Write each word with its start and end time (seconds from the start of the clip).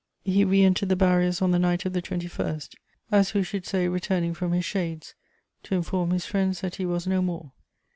He 0.23 0.43
re 0.43 0.63
entered 0.63 0.89
the 0.89 0.95
barriers 0.95 1.43
on 1.43 1.51
the 1.51 1.59
night 1.59 1.85
of 1.85 1.93
the 1.93 2.01
21st: 2.01 2.73
as 3.11 3.29
who 3.29 3.43
should 3.43 3.67
say 3.67 3.87
returning 3.87 4.33
from 4.33 4.51
his 4.51 4.65
shades 4.65 5.13
to 5.61 5.75
inform 5.75 6.09
his 6.09 6.25
friends 6.25 6.61
that 6.61 6.77
he 6.77 6.87
was 6.87 7.05
no 7.05 7.21
more. 7.21 7.51